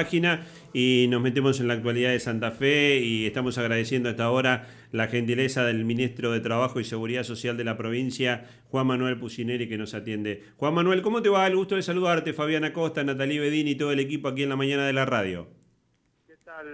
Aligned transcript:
página 0.00 0.46
y 0.72 1.08
nos 1.10 1.20
metemos 1.20 1.60
en 1.60 1.68
la 1.68 1.74
actualidad 1.74 2.10
de 2.10 2.20
Santa 2.20 2.52
Fe 2.52 3.00
y 3.00 3.26
estamos 3.26 3.58
agradeciendo 3.58 4.08
hasta 4.08 4.24
ahora 4.24 4.66
la 4.92 5.08
gentileza 5.08 5.62
del 5.66 5.84
ministro 5.84 6.32
de 6.32 6.40
Trabajo 6.40 6.80
y 6.80 6.84
Seguridad 6.84 7.22
Social 7.22 7.58
de 7.58 7.64
la 7.64 7.76
provincia, 7.76 8.46
Juan 8.70 8.86
Manuel 8.86 9.18
Pucineri, 9.18 9.68
que 9.68 9.76
nos 9.76 9.92
atiende. 9.92 10.42
Juan 10.56 10.72
Manuel, 10.72 11.02
¿cómo 11.02 11.20
te 11.20 11.28
va? 11.28 11.46
El 11.46 11.56
gusto 11.56 11.76
de 11.76 11.82
saludarte, 11.82 12.32
Fabiana 12.32 12.72
Costa, 12.72 13.04
Natalie 13.04 13.40
Bedini 13.40 13.72
y 13.72 13.74
todo 13.74 13.92
el 13.92 14.00
equipo 14.00 14.28
aquí 14.28 14.42
en 14.42 14.48
la 14.48 14.56
mañana 14.56 14.86
de 14.86 14.94
la 14.94 15.04
radio. 15.04 15.48
¿Qué 16.26 16.36
tal, 16.46 16.66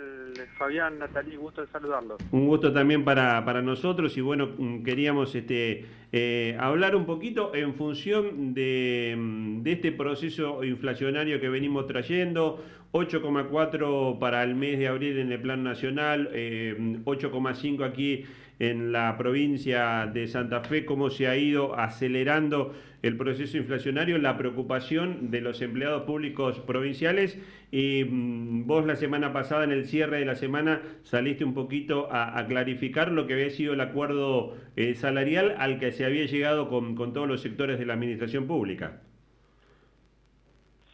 Fabián, 0.56 1.00
Natalie? 1.00 1.36
Gusto 1.36 1.62
de 1.62 1.66
saludarlos. 1.72 2.18
Un 2.30 2.46
gusto 2.46 2.72
también 2.72 3.04
para, 3.04 3.45
para 3.45 3.61
nosotros 3.61 4.16
y 4.16 4.20
bueno, 4.20 4.50
mm, 4.56 4.84
queríamos 4.84 5.34
este, 5.34 5.84
eh, 6.12 6.56
hablar 6.61 6.95
un 6.95 7.04
poquito 7.06 7.54
en 7.54 7.74
función 7.74 8.54
de, 8.54 9.16
mm, 9.18 9.62
de 9.62 9.72
este 9.72 9.90
proceso 9.90 10.62
inflacionario 10.62 11.40
que 11.40 11.48
venimos 11.48 11.86
trayendo, 11.88 12.62
8,4 12.96 14.18
para 14.18 14.42
el 14.42 14.54
mes 14.54 14.79
de 14.79 14.88
abril 14.88 15.18
en 15.18 15.30
el 15.30 15.40
plan 15.40 15.62
nacional, 15.62 16.30
8,5 16.32 17.80
eh, 17.80 17.84
aquí 17.84 18.25
en 18.58 18.90
la 18.90 19.18
provincia 19.18 20.07
de 20.07 20.26
Santa 20.26 20.62
Fe, 20.62 20.86
cómo 20.86 21.11
se 21.11 21.29
ha 21.29 21.36
ido 21.36 21.79
acelerando 21.79 22.74
el 23.02 23.18
proceso 23.18 23.58
inflacionario, 23.58 24.16
la 24.16 24.38
preocupación 24.38 25.30
de 25.30 25.43
los 25.43 25.61
empleados 25.61 26.04
públicos 26.04 26.58
provinciales 26.61 27.38
y 27.71 28.04
mm, 28.04 28.66
vos 28.66 28.86
la 28.86 28.96
semana 28.96 29.32
pasada, 29.35 29.64
en 29.64 29.72
el 29.72 29.85
cierre 29.85 30.18
de 30.18 30.24
la 30.24 30.35
semana, 30.35 30.80
saliste 31.02 31.44
un 31.44 31.52
poquito 31.52 32.08
a, 32.10 32.47
clarificar 32.47 33.12
lo 33.12 33.27
que 33.27 33.34
había 33.34 33.50
sido 33.50 33.74
el 33.74 33.80
acuerdo 33.83 34.56
eh, 34.77 34.94
salarial 34.94 35.55
al 35.58 35.78
que 35.78 35.92
se 35.92 36.06
había 36.06 36.24
llegado 36.24 36.70
con, 36.70 36.94
con 36.94 37.12
todos 37.12 37.28
los 37.28 37.42
sectores 37.42 37.78
de 37.78 37.84
la 37.84 37.92
administración 37.92 38.47
pública. 38.47 39.02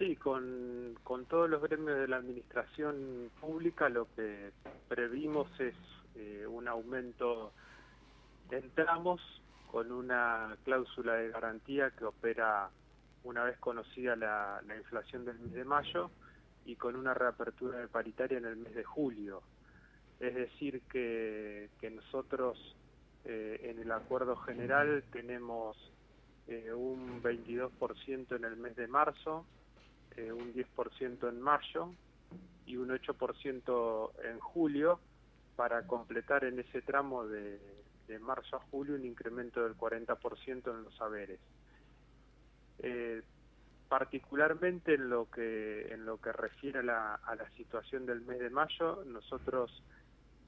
Sí, 0.02 0.16
con, 0.16 0.98
con 1.04 1.26
todos 1.26 1.48
los 1.48 1.62
gremios 1.62 1.96
de 1.96 2.08
la 2.08 2.16
administración 2.16 3.30
pública 3.40 3.88
lo 3.88 4.08
que 4.16 4.50
previmos 4.88 5.46
es 5.60 5.76
eh, 6.16 6.44
un 6.44 6.66
aumento 6.66 7.52
en 8.50 8.68
tramos 8.70 9.20
con 9.70 9.92
una 9.92 10.56
cláusula 10.64 11.14
de 11.14 11.28
garantía 11.28 11.92
que 11.92 12.04
opera 12.04 12.68
una 13.22 13.44
vez 13.44 13.56
conocida 13.58 14.16
la, 14.16 14.60
inflación 14.76 15.24
del 15.24 15.38
mes 15.38 15.52
de 15.52 15.64
mayo 15.64 16.10
y 16.66 16.74
con 16.74 16.96
una 16.96 17.14
reapertura 17.14 17.78
de 17.78 17.86
paritaria 17.86 18.38
en 18.38 18.46
el 18.46 18.56
mes 18.56 18.74
de 18.74 18.82
julio. 18.82 19.40
Es 20.18 20.34
decir, 20.34 20.82
que, 20.90 21.70
que 21.80 21.90
nosotros 21.92 22.58
eh, 23.24 23.70
en 23.70 23.78
el 23.78 23.92
acuerdo 23.92 24.34
general 24.34 25.04
tenemos 25.12 25.76
eh, 26.48 26.72
un 26.72 27.22
22% 27.22 28.34
en 28.34 28.44
el 28.44 28.56
mes 28.56 28.74
de 28.74 28.88
marzo, 28.88 29.46
eh, 30.16 30.32
un 30.32 30.52
10% 30.52 31.28
en 31.28 31.40
mayo 31.40 31.90
y 32.66 32.76
un 32.76 32.90
8% 32.90 34.10
en 34.24 34.38
julio 34.40 35.00
para 35.56 35.86
completar 35.86 36.44
en 36.44 36.58
ese 36.58 36.82
tramo 36.82 37.26
de, 37.26 37.58
marzo 38.20 38.56
a 38.56 38.60
julio 38.70 38.94
un 38.94 39.06
incremento 39.06 39.62
del 39.62 39.74
40% 39.74 40.70
en 40.70 40.84
los 40.84 40.94
saberes. 40.96 41.40
Eh, 42.80 43.22
particularmente 43.88 44.94
en 44.94 45.10
lo 45.10 45.30
que 45.30 45.92
en 45.92 46.06
lo 46.06 46.18
que 46.18 46.32
refiere 46.32 46.78
a 46.78 46.82
la, 46.82 47.50
situación 47.56 48.06
del 48.06 48.22
mes 48.22 48.38
de 48.38 48.48
mayo, 48.48 49.04
nosotros 49.04 49.82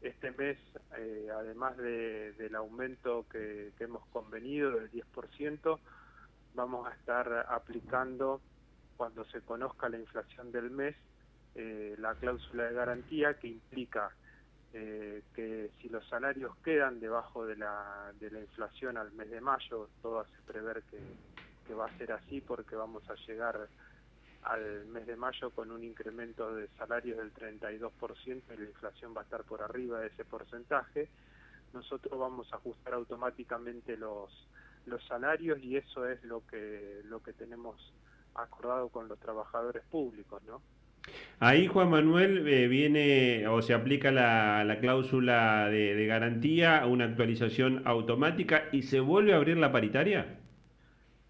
este 0.01 0.31
mes, 0.33 0.59
eh, 0.97 1.29
además 1.31 1.77
del 1.77 2.55
aumento 2.55 3.27
que, 3.31 3.73
hemos 3.81 4.07
convenido 4.07 4.71
del 4.71 4.91
10%, 4.91 5.79
vamos 6.55 6.87
a 6.87 6.95
estar 6.95 7.47
aplicando 7.51 8.41
cuando 8.97 9.25
se 9.27 9.41
conozca 9.41 9.89
la 9.89 9.99
inflación 9.99 10.53
del 10.53 10.71
mes, 10.71 10.97
eh, 11.55 11.95
la 11.99 12.15
cláusula 12.15 12.65
de 12.65 12.75
garantía 12.75 13.35
que 13.35 13.49
implica 13.49 14.11
eh, 14.73 15.23
que 15.35 15.71
si 15.81 15.89
los 15.89 16.07
salarios 16.09 16.57
quedan 16.65 16.99
debajo 16.99 17.47
de 17.47 17.57
la, 17.57 18.13
de 18.19 18.31
la 18.31 18.41
inflación 18.41 18.97
al 18.97 19.13
mes 19.13 19.31
de 19.31 19.41
mayo, 19.41 19.89
todo 20.03 20.21
hace 20.21 20.37
prever 20.47 20.83
que, 20.91 20.99
que 21.67 21.75
va 21.75 21.87
a 21.87 21.99
ser 21.99 22.13
así 22.13 22.41
porque 22.41 22.75
vamos 22.75 23.09
a 23.09 23.15
llegar 23.27 23.69
al 24.43 24.85
mes 24.87 25.07
de 25.07 25.17
mayo 25.17 25.51
con 25.51 25.71
un 25.71 25.83
incremento 25.85 26.55
de 26.55 26.69
salarios 26.77 27.19
del 27.19 27.33
32% 27.33 28.43
y 28.53 28.57
la 28.57 28.65
inflación 28.65 29.15
va 29.17 29.23
a 29.23 29.25
estar 29.25 29.45
por 29.45 29.63
arriba 29.63 30.01
de 30.01 30.09
ese 30.09 30.25
porcentaje, 30.25 31.09
nosotros 31.73 32.19
vamos 32.19 32.53
a 32.53 32.57
ajustar 32.57 32.95
automáticamente 32.95 33.97
los, 33.97 34.31
los 34.87 35.05
salarios 35.07 35.59
y 35.63 35.77
eso 35.77 36.09
es 36.09 36.23
lo 36.25 36.47
que, 36.47 37.01
lo 37.05 37.23
que 37.23 37.33
tenemos 37.33 37.93
acordado 38.35 38.89
con 38.89 39.09
los 39.09 39.19
trabajadores 39.19 39.83
públicos, 39.91 40.43
¿no? 40.45 40.61
Ahí, 41.41 41.67
Juan 41.67 41.91
Manuel, 41.91 42.49
eh, 42.49 42.69
viene 42.69 43.47
o 43.49 43.61
se 43.61 43.75
aplica 43.75 44.11
la, 44.11 44.65
la 44.65 44.79
cláusula 44.79 45.69
de, 45.69 46.07
garantía, 46.07 46.87
una 46.87 47.05
actualización 47.05 47.83
automática 47.87 48.65
y 48.73 48.83
se 48.83 49.01
vuelve 49.01 49.35
a 49.35 49.37
abrir 49.37 49.59
la 49.59 49.71
paritaria. 49.71 50.39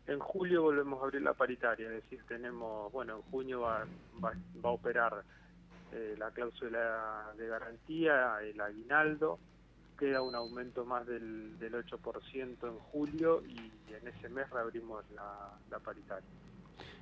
En 0.07 0.19
julio 0.19 0.63
volvemos 0.63 1.01
a 1.01 1.05
abrir 1.07 1.23
la 1.23 1.33
paritaria, 1.33 1.87
es 1.87 2.03
decir, 2.03 2.23
tenemos, 2.29 2.93
bueno, 2.93 3.17
en 3.17 3.23
junio 3.23 3.63
va, 3.63 3.87
va, 4.23 4.35
a 4.63 4.69
operar 4.69 5.25
eh, 5.93 6.15
la 6.19 6.31
cláusula 6.31 7.33
de 7.39 7.49
garantía, 7.49 8.37
el 8.43 8.61
aguinaldo, 8.61 9.39
queda 9.99 10.21
un 10.21 10.35
aumento 10.35 10.85
más 10.85 11.07
del, 11.07 11.59
del 11.59 11.73
8% 11.73 12.69
en 12.69 12.79
julio 12.93 13.43
y 13.49 13.73
en 13.95 14.09
ese 14.09 14.29
mes 14.29 14.49
reabrimos 14.51 15.05
la, 15.15 15.53
la 15.71 15.79
paritaria. 15.79 16.29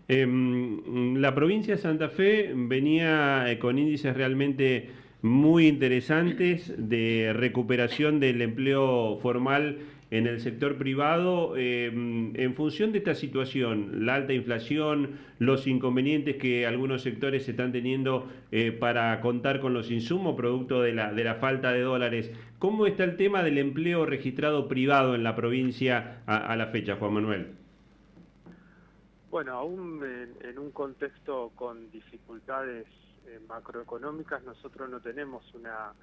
Em, 0.09 1.17
la 1.21 1.35
provincia 1.35 1.77
de 1.77 1.81
Santa 1.81 2.09
Fe 2.09 2.53
venía 2.55 3.51
eh, 3.51 3.59
con 3.59 3.79
índices 3.79 4.17
realmente 4.17 4.91
muy 5.23 5.69
interesantes 5.69 6.75
de 6.77 7.33
recuperación 7.33 8.19
del 8.19 8.43
empleo 8.43 9.19
formal 9.23 9.79
en 10.11 10.27
el 10.27 10.41
sector 10.41 10.77
privado 10.77 11.57
em, 11.57 12.37
en 12.37 12.55
función 12.55 12.93
de 12.93 12.99
esta 12.99 13.15
situación, 13.15 14.05
la 14.05 14.17
alta 14.17 14.35
inflación, 14.35 15.13
los 15.39 15.67
inconvenientes 15.67 16.37
que 16.37 16.67
algunos 16.67 17.01
sectores 17.03 17.49
están 17.49 17.73
teniendo 17.73 18.29
eh, 18.51 18.73
para 18.73 19.19
contar 19.21 19.61
con 19.61 19.73
los 19.73 19.91
insumos 19.91 20.37
producto 20.37 20.83
de 20.83 20.93
la, 20.93 21.15
de 21.15 21.25
la 21.25 21.37
falta 21.37 21.73
de 21.73 21.81
dólares. 21.81 22.31
¿Cómo 22.59 22.87
está 22.87 23.05
el 23.05 23.17
tema 23.17 23.43
del 23.43 23.57
empleo 23.57 24.05
registrado 24.05 24.69
privado 24.69 25.15
en 25.15 25.23
la 25.25 25.35
provincia 25.35 26.19
a 26.27 26.55
la 26.57 26.67
fecha, 26.67 26.97
Juan 26.97 27.15
Manuel? 27.15 27.62
Bueno, 29.33 29.53
aún 29.53 30.05
en, 30.43 30.59
un 30.59 30.73
contexto 30.73 31.53
con 31.55 31.91
dificultades 31.91 32.87
eh, 33.27 33.41
macroeconómicas, 33.49 34.43
nosotros 34.45 34.91
no 34.91 35.01
tenemos 35.01 35.43
una, 35.55 35.95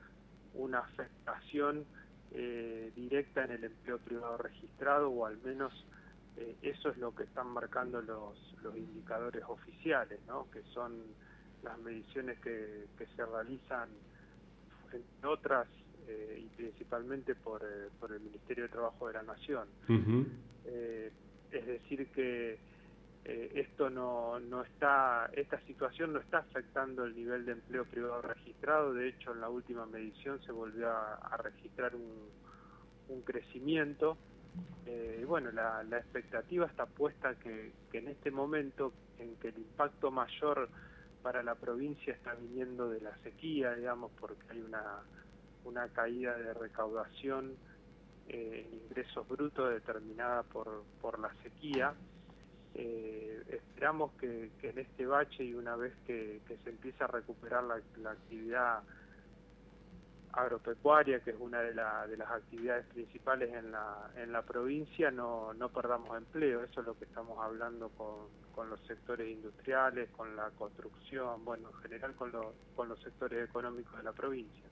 una 0.55 0.79
afectación 0.79 1.85
eh, 2.31 2.91
directa 2.95 3.45
en 3.45 3.51
el 3.51 3.65
empleo 3.65 3.99
privado 3.99 4.37
registrado, 4.37 5.11
o 5.11 5.27
al 5.27 5.37
menos 5.43 5.71
eh, 6.37 6.55
eso 6.63 6.89
es 6.89 6.97
lo 6.97 7.13
que 7.13 7.21
están 7.21 7.49
marcando 7.49 8.01
los, 8.01 8.33
los 8.63 8.75
indicadores 8.75 9.43
oficiales, 9.47 10.19
¿no? 10.27 10.49
que 10.49 10.63
son 10.73 10.93
las 11.61 11.77
mediciones 11.77 12.39
que, 12.39 12.87
que 12.97 13.05
se 13.15 13.23
realizan 13.27 13.89
en 14.91 15.03
otras 15.23 15.67
y 16.35 16.47
principalmente 16.57 17.35
por, 17.35 17.61
por 17.99 18.11
el 18.11 18.21
Ministerio 18.21 18.63
de 18.63 18.69
Trabajo 18.69 19.05
de 19.05 19.13
la 19.13 19.21
Nación. 19.21 19.67
es 21.51 21.65
decir 21.67 22.07
que 22.07 22.57
eh, 23.25 23.51
esto 23.55 23.89
no, 23.89 24.39
no 24.39 24.63
está, 24.63 25.29
esta 25.33 25.59
situación 25.61 26.13
no 26.13 26.19
está 26.19 26.39
afectando 26.39 27.05
el 27.05 27.15
nivel 27.15 27.45
de 27.45 27.53
empleo 27.53 27.85
privado 27.85 28.21
registrado, 28.21 28.93
de 28.93 29.09
hecho 29.09 29.33
en 29.33 29.41
la 29.41 29.49
última 29.49 29.85
medición 29.85 30.41
se 30.43 30.51
volvió 30.51 30.89
a, 30.89 31.37
registrar 31.37 31.95
un, 31.95 32.29
un 33.09 33.21
crecimiento. 33.21 34.17
Eh, 34.85 35.23
bueno, 35.27 35.51
la, 35.51 35.83
la, 35.83 35.97
expectativa 35.99 36.65
está 36.65 36.85
puesta 36.85 37.35
que, 37.35 37.71
que 37.91 37.99
en 37.99 38.07
este 38.07 38.31
momento 38.31 38.93
en 39.19 39.35
que 39.35 39.49
el 39.49 39.57
impacto 39.57 40.09
mayor 40.09 40.69
para 41.21 41.43
la 41.43 41.55
provincia 41.55 42.13
está 42.13 42.33
viniendo 42.33 42.89
de 42.89 43.01
la 43.01 43.15
sequía, 43.19 43.75
digamos, 43.75 44.11
porque 44.19 44.43
hay 44.49 44.61
una, 44.61 45.01
una 45.65 45.87
caída 45.89 46.37
de 46.37 46.53
recaudación 46.53 47.55
eh, 48.27 48.67
en 48.67 48.79
ingresos 48.79 49.27
brutos 49.27 49.71
determinada 49.71 50.43
por, 50.43 50.83
por 51.01 51.19
la 51.19 51.33
sequía, 51.43 51.93
eh, 52.75 53.43
esperamos 53.47 54.11
que, 54.13 54.51
en 54.61 54.79
este 54.79 55.05
bache 55.05 55.43
y 55.43 55.53
una 55.53 55.75
vez 55.75 55.93
que, 56.05 56.41
se 56.63 56.69
empiece 56.69 57.03
a 57.03 57.07
recuperar 57.07 57.63
la, 57.63 58.11
actividad 58.11 58.83
agropecuaria, 60.31 61.19
que 61.21 61.31
es 61.31 61.37
una 61.39 61.61
de, 61.61 61.73
las 61.73 62.29
actividades 62.29 62.85
principales 62.87 63.53
en 63.53 63.71
la, 63.71 64.11
en 64.15 64.31
la 64.31 64.43
provincia, 64.43 65.09
no, 65.11 65.53
perdamos 65.73 66.15
empleo. 66.17 66.63
Eso 66.63 66.81
es 66.81 66.85
lo 66.85 66.97
que 66.97 67.05
estamos 67.05 67.37
hablando 67.43 67.89
con, 67.89 68.27
con 68.53 68.69
los 68.69 68.79
sectores 68.85 69.27
industriales, 69.29 70.09
con 70.11 70.35
la 70.35 70.49
construcción, 70.51 71.43
bueno, 71.43 71.69
en 71.69 71.81
general 71.81 72.13
con, 72.15 72.31
con 72.75 72.89
los 72.89 73.01
sectores 73.01 73.49
económicos 73.49 73.97
de 73.97 74.03
la 74.03 74.13
provincia. 74.13 74.68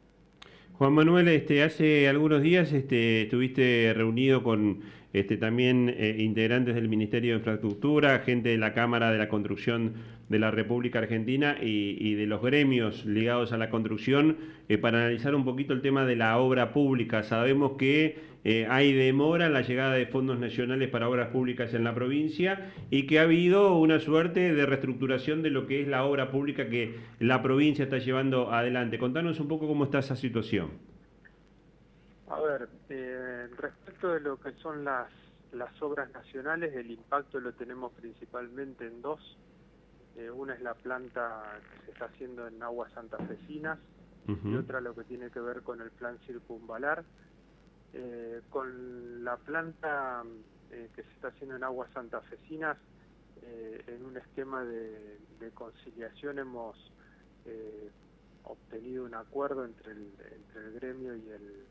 Juan 0.73 0.93
Manuel, 0.93 1.27
este, 1.29 1.63
hace 1.63 2.07
algunos 2.07 2.41
días 2.41 2.71
este, 2.71 3.23
estuviste 3.23 3.93
reunido 3.95 4.43
con 4.43 4.81
este, 5.13 5.37
también 5.37 5.93
eh, 5.97 6.17
integrantes 6.19 6.75
del 6.75 6.89
Ministerio 6.89 7.31
de 7.31 7.37
Infraestructura, 7.37 8.19
gente 8.19 8.49
de 8.49 8.57
la 8.57 8.73
Cámara 8.73 9.11
de 9.11 9.17
la 9.17 9.29
Construcción 9.29 9.93
de 10.29 10.39
la 10.39 10.51
República 10.51 10.99
Argentina 10.99 11.57
y, 11.61 12.13
de 12.15 12.27
los 12.27 12.41
gremios 12.41 13.05
ligados 13.05 13.53
a 13.53 13.57
la 13.57 13.69
construcción 13.69 14.37
eh, 14.67 14.77
para 14.77 14.99
analizar 14.99 15.33
un 15.33 15.45
poquito 15.45 15.73
el 15.73 15.81
tema 15.81 16.05
de 16.05 16.17
la 16.17 16.37
obra 16.37 16.73
pública. 16.73 17.23
Sabemos 17.23 17.73
que 17.77 18.17
eh, 18.49 18.65
hay 18.69 18.93
demora 18.93 19.47
en 19.47 19.51
la 19.51 19.61
llegada 19.61 19.91
de 19.91 20.05
fondos 20.05 20.39
nacionales 20.39 20.89
para 20.89 21.09
obras 21.09 21.31
públicas 21.31 21.73
en 21.73 21.83
la 21.83 21.93
provincia 21.93 22.71
y 22.89 23.05
que 23.05 23.19
ha 23.19 23.23
habido 23.23 23.75
una 23.75 23.99
suerte 23.99 24.53
de 24.53 24.65
reestructuración 24.65 25.41
de 25.41 25.49
lo 25.49 25.67
que 25.67 25.81
es 25.81 25.87
la 25.89 26.05
obra 26.05 26.31
pública 26.31 26.69
que 26.69 26.97
la 27.19 27.43
provincia 27.43 27.83
está 27.83 27.97
llevando 27.97 28.53
adelante. 28.53 28.99
Contanos 28.99 29.41
un 29.41 29.49
poco 29.49 29.67
cómo 29.67 29.83
está 29.83 29.99
esa 29.99 30.15
situación. 30.15 30.69
A 32.29 32.39
ver, 32.39 32.69
respecto 33.57 34.13
de 34.13 34.21
lo 34.21 34.39
que 34.39 34.53
son 34.53 34.85
las, 34.85 35.09
las 35.51 35.81
obras 35.81 36.09
nacionales, 36.13 36.73
el 36.73 36.89
impacto 36.89 37.41
lo 37.41 37.51
tenemos 37.51 37.91
principalmente 37.99 38.87
en 38.87 39.01
dos. 39.01 39.37
Eh, 40.15 40.31
una 40.31 40.53
es 40.53 40.61
la 40.61 40.73
planta 40.73 41.59
que 41.69 41.85
se 41.87 41.91
está 41.91 42.05
haciendo 42.05 42.47
en 42.47 42.63
aguas 42.63 42.93
santafesinas 42.93 43.77
y 44.25 44.55
otra 44.55 44.79
lo 44.79 44.95
que 44.95 45.03
tiene 45.03 45.31
que 45.31 45.41
ver 45.41 45.63
con 45.63 45.81
el 45.81 45.91
plan 45.91 46.17
circunvalar. 46.25 47.03
Eh, 47.93 48.41
con 48.49 49.23
la 49.23 49.37
planta 49.37 50.23
eh, 50.71 50.89
que 50.95 51.03
se 51.03 51.11
está 51.11 51.29
haciendo 51.29 51.55
en 51.55 51.63
aguas 51.63 51.91
santafesinas, 51.93 52.77
en 53.39 54.03
un 54.03 54.17
esquema 54.17 54.65
de, 54.65 55.19
conciliación 55.53 56.39
hemos 56.39 56.75
obtenido 58.43 59.05
un 59.05 59.13
acuerdo 59.13 59.63
entre 59.63 59.93
el, 59.93 60.11
entre 60.33 60.65
el 60.65 60.73
gremio 60.73 61.15
y 61.15 61.29
el 61.29 61.67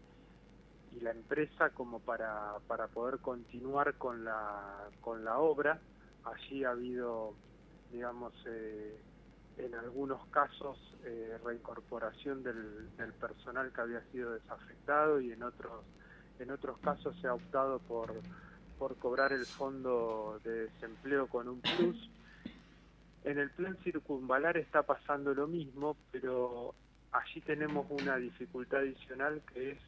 y 0.97 1.01
la 1.01 1.11
empresa 1.11 1.71
como 1.71 2.01
para, 2.01 2.55
para 2.67 2.89
poder 2.89 3.19
continuar 3.19 3.95
con 3.95 4.25
la, 4.25 4.89
con 5.01 5.25
la 5.25 5.39
obra. 5.39 5.79
Allí 6.25 6.65
ha 6.65 6.71
habido, 6.71 7.35
digamos, 7.93 8.33
eh, 8.47 8.99
en 9.59 9.75
algunos 9.75 10.27
casos 10.29 10.79
eh, 11.05 11.39
reincorporación 11.45 12.43
del, 12.43 12.97
del, 12.97 13.13
personal 13.13 13.73
que 13.73 13.81
había 13.81 14.01
sido 14.11 14.33
desafectado 14.33 15.21
y 15.21 15.33
en 15.33 15.43
otros, 15.43 15.85
en 16.41 16.51
otros 16.51 16.79
casos 16.79 17.17
se 17.21 17.27
ha 17.27 17.35
optado 17.35 17.79
por, 17.81 18.15
por 18.79 18.97
cobrar 18.97 19.33
el 19.33 19.47
fondo 19.47 20.41
de 20.45 20.67
desempleo 20.67 21.27
con 21.27 21.49
un 21.49 21.61
plus. 21.61 22.11
En 23.25 23.39
el 23.39 23.51
plan 23.51 23.77
circunvalar 23.83 24.57
está 24.57 24.83
pasando 24.83 25.35
lo 25.35 25.47
mismo, 25.47 25.97
pero 26.13 26.75
allí 27.13 27.41
tenemos 27.41 27.87
una 27.91 28.17
dificultad 28.17 28.81
adicional 28.81 29.43
que 29.53 29.73
es 29.73 29.79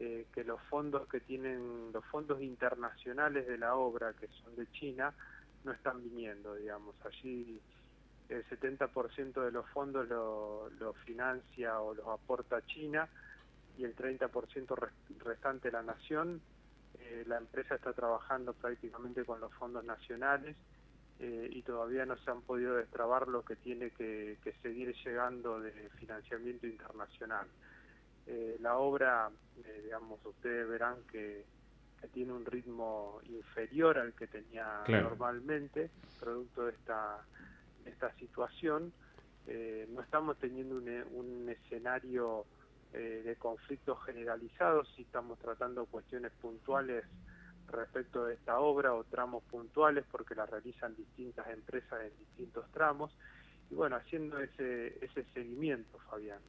eh, 0.00 0.26
que 0.32 0.44
los 0.44 0.60
fondos 0.70 1.08
que 1.08 1.20
tienen, 1.20 1.92
los 1.92 2.04
fondos 2.06 2.40
internacionales 2.42 3.46
de 3.48 3.58
la 3.58 3.74
obra, 3.74 4.12
que 4.12 4.28
son 4.42 4.54
de 4.54 4.70
China, 4.72 5.12
no 5.64 5.72
están 5.72 6.02
viniendo, 6.02 6.54
digamos. 6.54 6.94
Allí 7.04 7.60
el 8.28 8.44
70% 8.46 9.44
de 9.44 9.50
los 9.50 9.66
fondos 9.70 10.08
lo, 10.08 10.70
lo, 10.78 10.92
financia 10.92 11.80
o 11.80 11.94
los 11.94 12.06
aporta 12.06 12.64
China 12.66 13.08
y 13.78 13.84
el 13.84 13.94
30% 13.94 14.90
restante 15.20 15.70
la 15.70 15.82
nación. 15.82 16.42
Eh, 16.98 17.24
la 17.26 17.38
empresa 17.38 17.76
está 17.76 17.92
trabajando 17.92 18.52
prácticamente 18.52 19.24
con 19.24 19.40
los 19.40 19.54
fondos 19.54 19.84
nacionales 19.84 20.56
eh, 21.20 21.48
y 21.50 21.62
todavía 21.62 22.04
no 22.04 22.16
se 22.16 22.30
han 22.30 22.42
podido 22.42 22.74
destrabar 22.74 23.28
lo 23.28 23.44
que 23.44 23.54
tiene 23.56 23.90
que, 23.90 24.36
que 24.42 24.52
seguir 24.62 24.94
llegando 25.04 25.60
de 25.60 25.70
financiamiento 25.90 26.66
internacional. 26.66 27.46
Eh, 28.26 28.56
la 28.60 28.76
obra, 28.76 29.30
digamos, 29.82 30.18
ustedes 30.24 30.68
verán 30.68 30.96
que, 31.10 31.46
tiene 32.12 32.32
un 32.32 32.46
ritmo 32.46 33.20
inferior 33.24 33.98
al 33.98 34.12
que 34.12 34.28
tenía 34.28 34.84
normalmente, 34.86 35.90
producto 36.20 36.66
de 36.66 36.70
esta, 36.70 37.18
esta 37.84 38.14
situación. 38.14 38.92
No 39.88 40.00
estamos 40.00 40.38
teniendo 40.38 40.76
un, 40.76 41.48
escenario 41.48 42.46
de 42.92 43.36
conflictos 43.36 44.02
generalizados, 44.04 44.88
sí 44.96 45.02
estamos 45.02 45.38
tratando 45.38 45.86
cuestiones 45.86 46.32
puntuales 46.40 47.04
respecto 47.68 48.24
de 48.24 48.34
esta 48.34 48.58
obra 48.60 48.94
o 48.94 49.04
tramos 49.04 49.42
puntuales 49.44 50.04
porque 50.10 50.34
la 50.34 50.46
realizan 50.46 50.96
distintas 50.96 51.46
empresas 51.48 52.00
en 52.02 52.18
distintos 52.18 52.66
tramos 52.72 53.14
y 53.70 53.74
bueno, 53.74 53.96
haciendo 53.96 54.38
ese, 54.38 55.04
ese 55.04 55.24
seguimiento, 55.34 55.98
Fabián. 56.10 56.40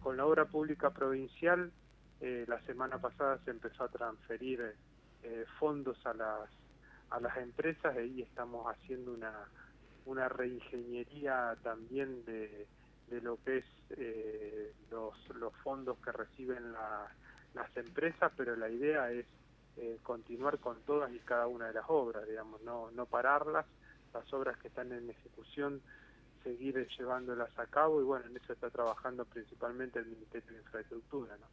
Con 0.00 0.16
la 0.16 0.26
obra 0.26 0.44
pública 0.44 0.90
provincial, 0.90 1.72
eh, 2.20 2.44
la 2.46 2.60
semana 2.62 2.98
pasada 2.98 3.38
se 3.44 3.50
empezó 3.50 3.84
a 3.84 3.88
transferir 3.88 4.76
eh, 5.24 5.44
fondos 5.58 5.98
a 6.06 6.14
las, 6.14 6.50
a 7.10 7.20
las 7.20 7.36
empresas 7.38 7.94
y 7.96 7.98
ahí 7.98 8.22
estamos 8.22 8.66
haciendo 8.72 9.12
una, 9.12 9.32
una 10.04 10.28
reingeniería 10.28 11.56
también 11.62 12.24
de, 12.24 12.68
de 13.12 13.20
lo 13.20 13.38
que 13.44 13.58
es 13.58 13.64
eh, 13.90 14.72
los, 14.90 15.14
los 15.36 15.54
fondos 15.62 15.98
que 15.98 16.10
reciben 16.12 16.72
las 16.72 17.76
empresas, 17.76 18.32
pero 18.36 18.56
la 18.56 18.68
idea 18.68 19.12
es 19.12 19.26
continuar 20.02 20.58
con 20.58 20.80
todas 20.82 21.12
y 21.12 21.18
cada 21.20 21.46
una 21.46 21.68
de 21.68 21.74
las 21.74 21.84
obras, 21.88 22.26
digamos, 22.26 22.60
no, 22.62 22.90
no 22.90 23.06
pararlas, 23.06 23.66
las 24.12 24.32
obras 24.32 24.58
que 24.58 24.68
están 24.68 24.92
en 24.92 25.08
ejecución 25.08 25.80
seguir 26.42 26.86
llevándolas 26.98 27.50
a 27.58 27.66
cabo 27.66 28.00
y 28.00 28.04
bueno, 28.04 28.26
en 28.26 28.36
eso 28.36 28.52
está 28.52 28.70
trabajando 28.70 29.24
principalmente 29.24 29.98
el 29.98 30.06
Ministerio 30.06 30.52
de 30.52 30.58
Infraestructura. 30.58 31.36
¿no? 31.40 31.46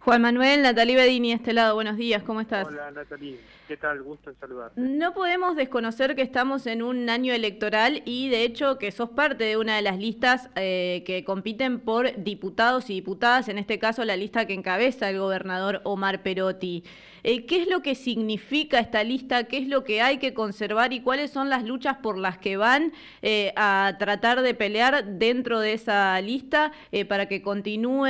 Juan 0.00 0.22
Manuel, 0.22 0.62
Natalí 0.62 0.94
Bedini, 0.94 1.32
este 1.32 1.52
lado, 1.52 1.74
buenos 1.74 1.96
días, 1.96 2.22
¿cómo 2.22 2.40
estás? 2.40 2.68
Hola 2.68 2.90
Natalí, 2.92 3.40
¿qué 3.66 3.76
tal? 3.76 4.02
Gusto 4.02 4.30
en 4.30 4.36
saludarte. 4.38 4.80
No 4.80 5.14
podemos 5.14 5.56
desconocer 5.56 6.14
que 6.14 6.22
estamos 6.22 6.66
en 6.66 6.82
un 6.82 7.10
año 7.10 7.32
electoral 7.32 8.02
y 8.04 8.28
de 8.28 8.44
hecho 8.44 8.78
que 8.78 8.92
sos 8.92 9.10
parte 9.10 9.44
de 9.44 9.56
una 9.56 9.76
de 9.76 9.82
las 9.82 9.98
listas 9.98 10.48
eh, 10.54 11.02
que 11.06 11.24
compiten 11.24 11.80
por 11.80 12.22
diputados 12.22 12.88
y 12.90 12.94
diputadas, 12.94 13.48
en 13.48 13.58
este 13.58 13.78
caso 13.78 14.04
la 14.04 14.16
lista 14.16 14.46
que 14.46 14.54
encabeza 14.54 15.10
el 15.10 15.18
gobernador 15.18 15.80
Omar 15.84 16.22
Perotti. 16.22 16.84
Eh, 17.28 17.44
¿Qué 17.44 17.60
es 17.62 17.68
lo 17.68 17.82
que 17.82 17.96
significa 17.96 18.78
esta 18.78 19.02
lista? 19.02 19.48
¿Qué 19.48 19.58
es 19.58 19.66
lo 19.66 19.82
que 19.82 20.00
hay 20.00 20.18
que 20.18 20.32
conservar 20.32 20.92
y 20.92 21.02
cuáles 21.02 21.32
son 21.32 21.50
las 21.50 21.64
luchas 21.64 21.96
por 21.96 22.16
las 22.16 22.38
que 22.38 22.56
van 22.56 22.92
eh, 23.20 23.52
a 23.56 23.96
tratar 23.98 24.42
de 24.42 24.54
pelear 24.54 25.04
dentro 25.04 25.58
de 25.58 25.72
esa 25.72 26.20
lista 26.20 26.70
para 27.08 27.26
que 27.26 27.42
continúe 27.42 28.06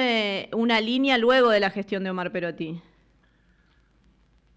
una 0.52 0.82
línea 0.82 1.16
luego 1.16 1.48
de 1.48 1.60
la 1.60 1.70
gestión 1.70 2.04
de 2.04 2.10
Omar 2.10 2.30
Perotti? 2.30 2.82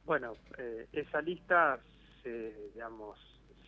Bueno, 0.05 0.33
eh, 0.57 0.87
esa 0.91 1.21
lista 1.21 1.79
se, 2.21 2.71
digamos, 2.73 3.17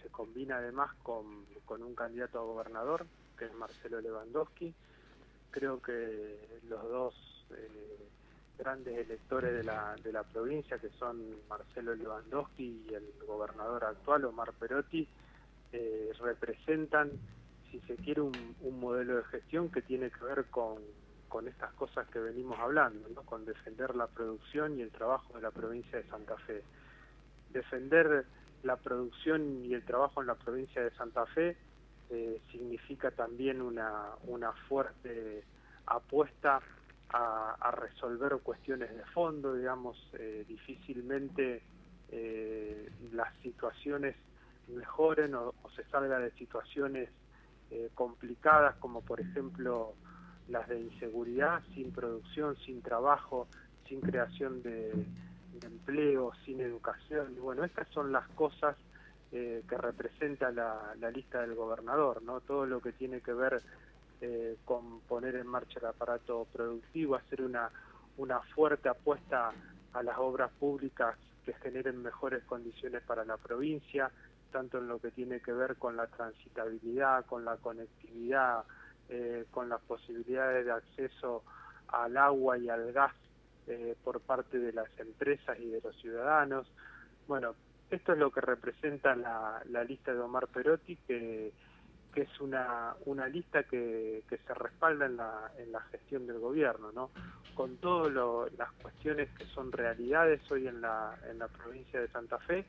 se 0.03 0.09
combina 0.09 0.57
además 0.57 0.93
con, 1.03 1.45
con, 1.63 1.83
un 1.83 1.95
candidato 1.95 2.37
a 2.37 2.43
gobernador, 2.43 3.07
que 3.37 3.45
es 3.45 3.53
Marcelo 3.53 4.01
Lewandowski. 4.01 4.73
Creo 5.51 5.81
que 5.81 6.59
los 6.67 6.83
dos 6.83 7.45
eh, 7.51 8.09
grandes 8.61 8.95
electores 8.97 9.53
de 9.53 9.63
la, 9.63 9.95
de 10.03 10.13
la 10.13 10.23
provincia, 10.23 10.77
que 10.77 10.89
son 10.99 11.17
Marcelo 11.49 11.95
Lewandowski 11.95 12.85
y 12.87 12.93
el 12.93 13.05
gobernador 13.25 13.83
actual, 13.83 14.25
Omar 14.25 14.53
Perotti, 14.53 15.07
eh, 15.73 16.11
representan, 16.19 17.11
si 17.71 17.79
se 17.81 17.95
quiere, 17.95 18.21
un, 18.21 18.55
un 18.61 18.79
modelo 18.79 19.17
de 19.17 19.23
gestión 19.25 19.69
que 19.69 19.81
tiene 19.81 20.11
que 20.11 20.23
ver 20.23 20.45
con 20.45 20.79
con 21.31 21.47
estas 21.47 21.71
cosas 21.75 22.05
que 22.09 22.19
venimos 22.19 22.59
hablando, 22.59 23.07
¿no? 23.15 23.21
con 23.21 23.45
defender 23.45 23.95
la 23.95 24.07
producción 24.07 24.77
y 24.77 24.81
el 24.81 24.91
trabajo 24.91 25.33
de 25.33 25.41
la 25.41 25.51
provincia 25.51 25.97
de 25.97 26.03
Santa 26.09 26.35
Fe. 26.39 26.61
Defender 27.53 28.25
la 28.63 28.75
producción 28.75 29.63
y 29.65 29.73
el 29.73 29.83
trabajo 29.85 30.19
en 30.19 30.27
la 30.27 30.35
provincia 30.35 30.83
de 30.83 30.91
Santa 30.91 31.25
Fe 31.27 31.55
eh, 32.09 32.41
significa 32.51 33.11
también 33.11 33.61
una, 33.61 34.09
una 34.27 34.51
fuerte 34.67 35.45
apuesta 35.85 36.59
a, 37.13 37.71
resolver 37.71 38.37
cuestiones 38.43 38.95
de 38.95 39.03
fondo, 39.05 39.53
digamos, 39.53 39.97
eh, 40.13 40.45
difícilmente 40.47 41.61
eh, 42.09 42.89
las 43.11 43.35
situaciones 43.41 44.15
mejoren 44.67 45.35
o, 45.35 45.53
se 45.75 45.83
salga 45.85 46.19
de 46.19 46.31
situaciones 46.31 47.09
complicadas 47.95 48.75
como 48.79 48.99
por 48.99 49.21
ejemplo 49.21 49.95
las 50.49 50.67
de 50.67 50.81
inseguridad, 50.81 51.61
sin 51.73 51.91
producción, 51.91 52.57
sin 52.57 52.81
trabajo, 52.81 53.47
sin 53.87 54.01
creación 54.01 54.61
de, 54.61 54.91
empleo, 55.63 56.31
sin 56.45 56.59
educación. 56.59 57.35
Bueno, 57.39 57.63
estas 57.63 57.87
son 57.89 58.11
las 58.11 58.27
cosas 58.29 58.75
eh, 59.31 59.63
que 59.67 59.77
representa 59.77 60.51
la, 60.51 60.95
lista 61.13 61.41
del 61.41 61.55
gobernador, 61.55 62.21
¿no? 62.23 62.41
Todo 62.41 62.65
lo 62.65 62.81
que 62.81 62.91
tiene 62.93 63.21
que 63.21 63.33
ver 63.33 63.61
eh, 64.21 64.57
con 64.65 65.01
poner 65.01 65.35
en 65.35 65.47
marcha 65.47 65.79
el 65.79 65.87
aparato 65.87 66.47
productivo, 66.53 67.15
hacer 67.15 67.41
una, 67.41 67.69
una 68.17 68.39
fuerte 68.39 68.89
apuesta 68.89 69.51
a 69.93 70.03
las 70.03 70.17
obras 70.17 70.51
públicas 70.59 71.17
que 71.45 71.53
generen 71.53 72.01
mejores 72.01 72.43
condiciones 72.43 73.01
para 73.03 73.25
la 73.25 73.37
provincia, 73.37 74.11
tanto 74.51 74.77
en 74.77 74.87
lo 74.87 74.99
que 74.99 75.11
tiene 75.11 75.39
que 75.39 75.53
ver 75.53 75.75
con 75.77 75.95
la 75.95 76.07
transitabilidad, 76.07 77.25
con 77.25 77.45
la 77.45 77.57
conectividad, 77.57 78.63
eh, 79.09 79.45
con 79.51 79.69
las 79.69 79.81
posibilidades 79.81 80.65
de 80.65 80.71
acceso 80.71 81.43
al 81.87 82.15
agua 82.17 82.57
y 82.57 82.69
al 82.69 82.91
gas 82.93 83.13
eh, 83.67 83.95
por 84.03 84.21
parte 84.21 84.59
de 84.59 84.73
las 84.73 84.87
empresas 84.99 85.59
y 85.59 85.67
de 85.67 85.81
los 85.81 85.95
ciudadanos. 85.97 86.67
Bueno, 87.27 87.55
esto 87.89 88.13
es 88.13 88.19
lo 88.19 88.31
que 88.31 88.41
representa 88.41 89.15
la, 89.15 89.61
lista 89.87 90.13
de 90.13 90.19
Omar 90.19 90.47
Perotti, 90.47 90.95
que, 91.07 91.51
que 92.11 92.21
es 92.21 92.41
una, 92.41 92.95
una 93.05 93.27
lista 93.27 93.63
que, 93.63 94.23
que 94.29 94.37
se 94.37 94.53
respalda 94.53 95.05
en 95.05 95.17
la, 95.17 95.51
en 95.57 95.71
la 95.71 95.81
gestión 95.81 96.27
del 96.27 96.39
gobierno, 96.39 96.91
¿no? 96.91 97.11
con 97.55 97.77
todas 97.77 98.11
las 98.57 98.71
cuestiones 98.81 99.29
que 99.37 99.45
son 99.47 99.71
realidades 99.71 100.39
hoy 100.51 100.67
en 100.67 100.81
la, 100.81 101.17
en 101.29 101.39
la 101.39 101.47
provincia 101.47 101.99
de 101.99 102.07
Santa 102.09 102.39
Fe 102.39 102.65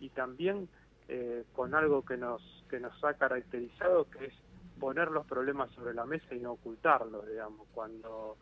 y 0.00 0.10
también 0.10 0.68
eh, 1.08 1.44
con 1.54 1.74
algo 1.74 2.04
que 2.04 2.16
nos, 2.16 2.42
que 2.68 2.78
nos 2.78 2.92
ha 3.02 3.14
caracterizado, 3.14 4.08
que 4.10 4.26
es 4.26 4.34
poner 4.78 5.10
los 5.10 5.26
problemas 5.26 5.70
sobre 5.72 5.94
la 5.94 6.04
mesa 6.04 6.34
y 6.34 6.40
no 6.40 6.52
ocultarlos, 6.52 7.26
digamos. 7.26 7.66
Cuando, 7.74 8.36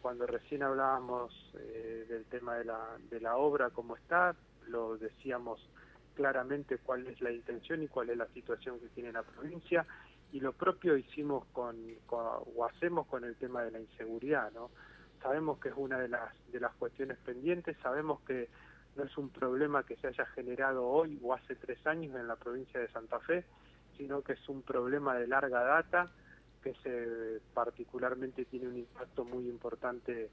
cuando 0.00 0.26
recién 0.26 0.62
hablábamos 0.62 1.32
eh, 1.58 2.06
del 2.08 2.24
tema 2.26 2.54
de 2.56 2.64
la, 2.66 2.96
de 3.10 3.20
la 3.20 3.36
obra 3.36 3.70
como 3.70 3.96
está, 3.96 4.36
lo 4.68 4.96
decíamos 4.96 5.60
claramente 6.14 6.78
cuál 6.78 7.06
es 7.06 7.20
la 7.20 7.32
intención 7.32 7.82
y 7.82 7.88
cuál 7.88 8.10
es 8.10 8.16
la 8.16 8.26
situación 8.28 8.78
que 8.80 8.88
tiene 8.88 9.12
la 9.12 9.22
provincia 9.22 9.86
y 10.32 10.40
lo 10.40 10.52
propio 10.52 10.96
hicimos 10.96 11.44
con, 11.52 11.76
o 12.08 12.64
hacemos 12.64 13.06
con 13.06 13.24
el 13.24 13.36
tema 13.36 13.62
de 13.62 13.70
la 13.70 13.80
inseguridad, 13.80 14.50
¿no? 14.52 14.70
Sabemos 15.22 15.58
que 15.58 15.68
es 15.68 15.74
una 15.76 15.98
de 15.98 16.08
las, 16.08 16.32
de 16.50 16.58
las 16.58 16.72
cuestiones 16.74 17.18
pendientes, 17.18 17.76
sabemos 17.82 18.20
que 18.22 18.48
no 18.96 19.04
es 19.04 19.16
un 19.16 19.28
problema 19.30 19.84
que 19.84 19.96
se 19.96 20.08
haya 20.08 20.26
generado 20.26 20.86
hoy 20.86 21.18
o 21.22 21.34
hace 21.34 21.54
tres 21.54 21.86
años 21.86 22.14
en 22.16 22.26
la 22.26 22.36
provincia 22.36 22.80
de 22.80 22.88
Santa 22.88 23.20
Fe, 23.20 23.44
sino 23.96 24.22
que 24.22 24.32
es 24.32 24.48
un 24.48 24.62
problema 24.62 25.14
de 25.16 25.26
larga 25.26 25.62
data 25.62 26.10
que 26.62 26.74
se 26.82 27.40
particularmente 27.54 28.44
tiene 28.44 28.68
un 28.68 28.76
impacto 28.76 29.24
muy 29.24 29.48
importante 29.48 30.30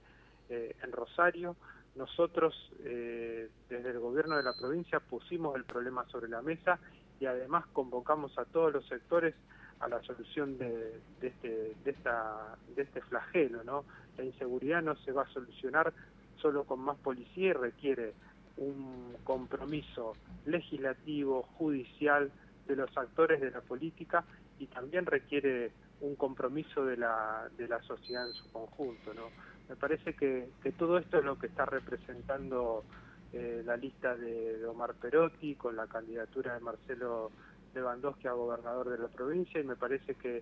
eh, 0.49 0.75
en 0.81 0.91
Rosario. 0.91 1.55
Nosotros 1.95 2.53
eh, 2.83 3.49
desde 3.69 3.89
el 3.91 3.99
gobierno 3.99 4.37
de 4.37 4.43
la 4.43 4.53
provincia 4.53 4.99
pusimos 4.99 5.55
el 5.55 5.65
problema 5.65 6.05
sobre 6.09 6.29
la 6.29 6.41
mesa 6.41 6.79
y 7.19 7.25
además 7.25 7.65
convocamos 7.73 8.37
a 8.37 8.45
todos 8.45 8.73
los 8.73 8.87
sectores 8.87 9.35
a 9.79 9.87
la 9.87 10.01
solución 10.03 10.57
de, 10.57 10.99
este, 11.21 11.75
de, 11.83 11.91
esta, 11.91 12.57
este 12.75 13.01
flagelo. 13.01 13.85
La 14.17 14.23
inseguridad 14.23 14.81
no 14.81 14.95
se 14.97 15.11
va 15.11 15.23
a 15.23 15.29
solucionar 15.29 15.93
solo 16.41 16.63
con 16.65 16.79
más 16.79 16.97
policía 16.97 17.49
y 17.49 17.53
requiere 17.53 18.13
un 18.57 19.15
compromiso 19.23 20.15
legislativo, 20.45 21.43
judicial, 21.57 22.31
de 22.67 22.75
los 22.75 22.95
actores 22.95 23.41
de 23.41 23.51
la 23.51 23.61
política 23.61 24.23
y 24.59 24.67
también 24.67 25.05
requiere 25.05 25.71
un 26.01 26.15
compromiso 26.15 26.85
de 26.85 26.97
la, 26.97 27.49
de 27.57 27.67
la 27.67 27.81
sociedad 27.81 28.27
en 28.27 28.33
su 28.33 28.51
conjunto. 28.51 29.13
¿no? 29.13 29.23
Me 29.69 29.75
parece 29.75 30.15
que, 30.15 30.49
que 30.63 30.71
todo 30.71 30.97
esto 30.97 31.19
es 31.19 31.25
lo 31.25 31.37
que 31.37 31.47
está 31.47 31.65
representando 31.65 32.83
eh, 33.31 33.61
la 33.63 33.77
lista 33.77 34.15
de, 34.15 34.65
Omar 34.65 34.95
Perotti 34.95 35.53
con 35.53 35.75
la 35.75 35.85
candidatura 35.85 36.55
de 36.55 36.59
Marcelo 36.59 37.31
Lewandowski 37.75 38.27
a 38.27 38.31
gobernador 38.31 38.89
de 38.89 38.97
la 38.97 39.07
provincia 39.07 39.61
y 39.61 39.63
me 39.63 39.75
parece 39.75 40.15
que, 40.15 40.41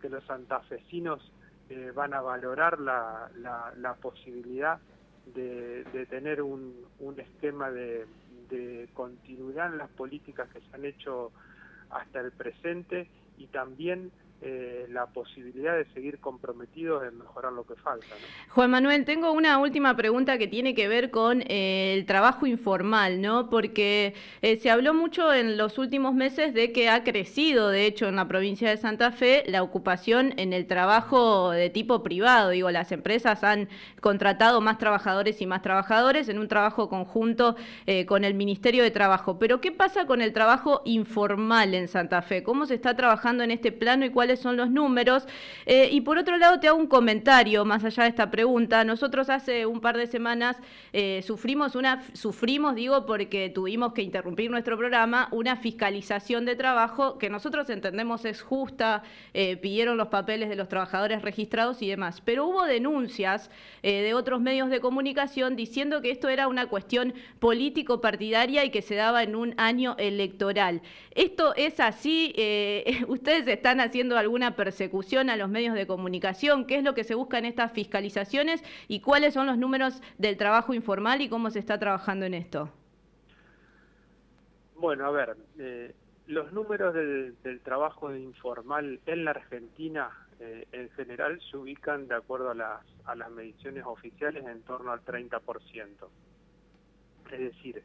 que 0.00 0.08
los 0.08 0.24
santafesinos 0.24 1.30
eh, 1.68 1.92
van 1.94 2.14
a 2.14 2.22
valorar 2.22 2.80
la, 2.80 3.30
la, 3.36 3.74
la 3.76 3.94
posibilidad 3.94 4.80
de, 5.34 5.84
de, 5.92 6.06
tener 6.06 6.40
un, 6.40 6.74
un 6.98 7.20
esquema 7.20 7.70
de, 7.70 8.06
de 8.48 8.88
continuidad 8.94 9.70
en 9.70 9.78
las 9.78 9.90
políticas 9.90 10.48
que 10.48 10.60
se 10.60 10.74
han 10.74 10.86
hecho 10.86 11.30
hasta 11.90 12.20
el 12.20 12.32
presente 12.32 13.08
y 13.36 13.46
también 13.48 14.10
eh, 14.44 14.86
la 14.90 15.06
posibilidad 15.06 15.76
de 15.76 15.84
seguir 15.94 16.18
comprometidos 16.18 17.04
en 17.04 17.16
mejorar 17.16 17.52
lo 17.52 17.64
que 17.64 17.76
falta. 17.76 18.06
Juan 18.48 18.72
Manuel, 18.72 19.04
tengo 19.04 19.30
una 19.30 19.58
última 19.58 19.94
pregunta 19.96 20.36
que 20.36 20.48
tiene 20.48 20.74
que 20.74 20.88
ver 20.88 21.12
con 21.12 21.44
eh, 21.46 21.94
el 21.94 22.06
trabajo 22.06 22.48
informal, 22.48 23.20
¿no? 23.20 23.48
Porque 23.48 24.14
eh, 24.40 24.56
se 24.56 24.68
habló 24.68 24.94
mucho 24.94 25.32
en 25.32 25.56
los 25.56 25.78
últimos 25.78 26.12
meses 26.14 26.54
de 26.54 26.72
que 26.72 26.88
ha 26.88 27.04
crecido, 27.04 27.68
de 27.68 27.86
hecho, 27.86 28.08
en 28.08 28.16
la 28.16 28.26
provincia 28.26 28.68
de 28.68 28.78
Santa 28.78 29.12
Fe 29.12 29.44
la 29.46 29.62
ocupación 29.62 30.34
en 30.36 30.52
el 30.52 30.66
trabajo 30.66 31.52
de 31.52 31.70
tipo 31.70 32.02
privado. 32.02 32.50
Digo, 32.50 32.68
las 32.72 32.90
empresas 32.90 33.44
han 33.44 33.68
contratado 34.00 34.60
más 34.60 34.78
trabajadores 34.78 35.40
y 35.40 35.46
más 35.46 35.62
trabajadores 35.62 36.28
en 36.28 36.40
un 36.40 36.48
trabajo 36.48 36.88
conjunto 36.88 37.54
con 38.06 38.24
el 38.24 38.34
Ministerio 38.34 38.82
de 38.82 38.90
Trabajo. 38.90 39.38
Pero, 39.38 39.60
¿qué 39.60 39.70
pasa 39.70 40.06
con 40.06 40.20
el 40.20 40.32
trabajo 40.32 40.82
informal 40.84 41.74
en 41.74 41.86
Santa 41.86 42.22
Fe? 42.22 42.42
¿Cómo 42.42 42.66
se 42.66 42.74
está 42.74 42.96
trabajando 42.96 43.44
en 43.44 43.52
este 43.52 43.70
plano 43.70 44.04
y 44.04 44.10
son 44.40 44.56
los 44.56 44.70
números. 44.70 45.26
Eh, 45.66 45.88
y 45.90 46.00
por 46.00 46.18
otro 46.18 46.36
lado, 46.36 46.60
te 46.60 46.68
hago 46.68 46.78
un 46.78 46.86
comentario 46.86 47.64
más 47.64 47.84
allá 47.84 48.04
de 48.04 48.08
esta 48.10 48.30
pregunta. 48.30 48.84
Nosotros 48.84 49.30
hace 49.30 49.66
un 49.66 49.80
par 49.80 49.96
de 49.96 50.06
semanas 50.06 50.56
eh, 50.92 51.22
sufrimos 51.26 51.74
una, 51.74 52.02
sufrimos, 52.14 52.74
digo, 52.74 53.06
porque 53.06 53.50
tuvimos 53.50 53.92
que 53.92 54.02
interrumpir 54.02 54.50
nuestro 54.50 54.76
programa, 54.76 55.28
una 55.30 55.56
fiscalización 55.56 56.44
de 56.44 56.56
trabajo 56.56 57.18
que 57.18 57.30
nosotros 57.30 57.70
entendemos 57.70 58.24
es 58.24 58.42
justa, 58.42 59.02
eh, 59.34 59.56
pidieron 59.56 59.96
los 59.96 60.08
papeles 60.08 60.48
de 60.48 60.56
los 60.56 60.68
trabajadores 60.68 61.22
registrados 61.22 61.82
y 61.82 61.88
demás. 61.88 62.20
Pero 62.24 62.46
hubo 62.46 62.64
denuncias 62.64 63.50
de 63.82 64.14
otros 64.14 64.40
medios 64.40 64.70
de 64.70 64.80
comunicación 64.80 65.56
diciendo 65.56 66.00
que 66.02 66.12
esto 66.12 66.28
era 66.28 66.46
una 66.46 66.66
cuestión 66.66 67.14
político-partidaria 67.40 68.64
y 68.64 68.70
que 68.70 68.80
se 68.80 68.94
daba 68.94 69.24
en 69.24 69.34
un 69.34 69.54
año 69.56 69.96
electoral. 69.98 70.82
¿Esto 71.14 71.54
es 71.56 71.80
así? 71.80 72.32
¿Ustedes 73.08 73.46
están 73.48 73.80
haciendo 73.80 74.16
alguna 74.22 74.56
persecución 74.56 75.30
a 75.30 75.36
los 75.36 75.48
medios 75.48 75.74
de 75.74 75.86
comunicación? 75.86 76.66
¿Qué 76.66 76.76
es 76.76 76.84
lo 76.84 76.94
que 76.94 77.04
se 77.04 77.14
busca 77.14 77.38
en 77.38 77.44
estas 77.44 77.72
fiscalizaciones 77.72 78.64
y 78.88 79.00
cuáles 79.00 79.34
son 79.34 79.46
los 79.46 79.58
números 79.58 80.02
del 80.18 80.36
trabajo 80.36 80.74
informal 80.74 81.20
y 81.20 81.28
cómo 81.28 81.50
se 81.50 81.58
está 81.58 81.78
trabajando 81.78 82.24
en 82.26 82.34
esto? 82.34 82.70
Bueno, 84.76 85.06
a 85.06 85.10
ver, 85.10 85.36
eh, 85.58 85.94
los 86.26 86.52
números 86.52 86.94
del, 86.94 87.60
trabajo 87.62 88.14
informal 88.14 89.00
en 89.06 89.24
la 89.24 89.32
Argentina 89.32 90.10
eh, 90.40 90.66
en 90.72 90.90
general 90.90 91.40
se 91.50 91.56
ubican 91.56 92.08
de 92.08 92.16
acuerdo 92.16 92.50
a 92.50 92.54
las, 92.54 92.80
a 93.04 93.14
las 93.14 93.30
mediciones 93.30 93.84
oficiales 93.84 94.44
en 94.46 94.62
torno 94.62 94.90
al 94.90 95.04
30%. 95.04 95.40
Es 97.30 97.38
decir, 97.38 97.82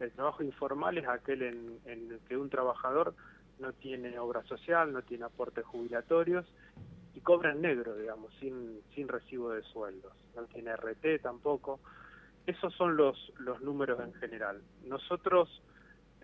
el 0.00 0.10
trabajo 0.12 0.42
informal 0.42 0.96
es 0.98 1.08
aquel 1.08 1.42
en, 1.42 1.78
en 1.86 2.12
el 2.12 2.20
que 2.28 2.36
un 2.36 2.48
trabajador 2.48 3.14
no 3.60 3.72
tiene 3.72 4.18
obra 4.18 4.42
social, 4.44 4.92
no 4.92 5.02
tiene 5.02 5.24
aportes 5.24 5.64
jubilatorios 5.64 6.46
y 7.14 7.20
cobra 7.20 7.52
en 7.52 7.62
negro, 7.62 7.96
digamos, 7.96 8.32
sin, 8.38 8.80
sin 8.94 9.08
recibo 9.08 9.50
de 9.50 9.62
sueldos. 9.62 10.12
No 10.36 10.44
tiene 10.44 10.74
RT 10.76 11.22
tampoco. 11.22 11.80
Esos 12.46 12.74
son 12.74 12.96
los, 12.96 13.32
los 13.38 13.60
números 13.60 14.00
en 14.00 14.14
general. 14.14 14.62
Nosotros, 14.84 15.62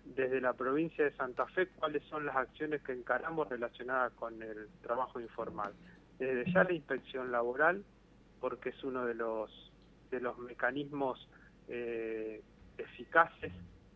desde 0.03 0.41
la 0.41 0.53
provincia 0.53 1.03
de 1.03 1.11
Santa 1.15 1.45
Fe, 1.47 1.67
¿cuáles 1.67 2.03
son 2.03 2.25
las 2.25 2.35
acciones 2.35 2.81
que 2.81 2.93
encaramos 2.93 3.49
relacionadas 3.49 4.13
con 4.13 4.41
el 4.41 4.69
trabajo 4.81 5.19
informal? 5.19 5.73
Desde 6.17 6.51
ya 6.51 6.63
la 6.63 6.73
inspección 6.73 7.31
laboral, 7.31 7.83
porque 8.39 8.69
es 8.69 8.83
uno 8.83 9.05
de 9.05 9.15
los, 9.15 9.51
de 10.11 10.21
los 10.21 10.37
mecanismos 10.39 11.27
eh, 11.67 12.41
eficaces 12.77 13.51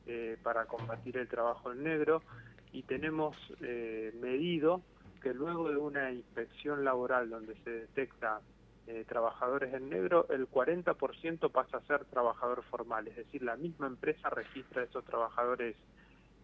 eh, 0.05 0.37
para 0.43 0.65
combatir 0.65 1.17
el 1.17 1.27
trabajo 1.27 1.71
en 1.71 1.83
negro 1.83 2.21
y 2.71 2.83
tenemos 2.83 3.35
eh, 3.61 4.13
medido 4.19 4.81
que 5.21 5.33
luego 5.33 5.69
de 5.69 5.77
una 5.77 6.11
inspección 6.11 6.83
laboral 6.83 7.29
donde 7.29 7.55
se 7.63 7.69
detecta 7.71 8.41
eh, 8.87 9.05
trabajadores 9.07 9.73
en 9.73 9.89
negro, 9.89 10.27
el 10.29 10.49
40% 10.49 11.51
pasa 11.51 11.77
a 11.77 11.81
ser 11.81 12.05
trabajador 12.05 12.63
formal, 12.63 13.07
es 13.07 13.17
decir, 13.17 13.43
la 13.43 13.55
misma 13.55 13.87
empresa 13.87 14.29
registra 14.29 14.83
esos 14.83 15.03
trabajadores 15.05 15.75